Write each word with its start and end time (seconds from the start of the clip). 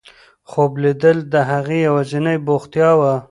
خوب 0.49 0.71
لیدل 0.83 1.17
د 1.33 1.35
هغې 1.49 1.77
یوازینۍ 1.87 2.37
بوختیا 2.47 2.89
وه. 2.99 3.13